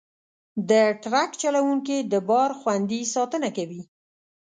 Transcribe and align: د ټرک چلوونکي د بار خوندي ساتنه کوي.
د 0.69 0.71
ټرک 1.03 1.31
چلوونکي 1.41 1.97
د 2.11 2.13
بار 2.29 2.49
خوندي 2.59 3.01
ساتنه 3.13 3.49
کوي. 3.57 3.81